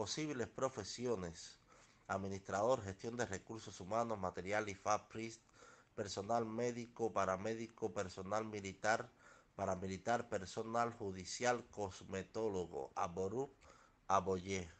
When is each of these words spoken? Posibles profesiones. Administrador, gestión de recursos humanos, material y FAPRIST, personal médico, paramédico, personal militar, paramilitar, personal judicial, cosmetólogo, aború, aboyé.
Posibles 0.00 0.48
profesiones. 0.48 1.58
Administrador, 2.08 2.82
gestión 2.82 3.18
de 3.18 3.26
recursos 3.26 3.80
humanos, 3.80 4.18
material 4.18 4.66
y 4.70 4.74
FAPRIST, 4.74 5.42
personal 5.94 6.46
médico, 6.46 7.12
paramédico, 7.12 7.92
personal 7.92 8.46
militar, 8.46 9.12
paramilitar, 9.56 10.26
personal 10.30 10.90
judicial, 10.94 11.66
cosmetólogo, 11.66 12.90
aború, 12.96 13.52
aboyé. 14.08 14.70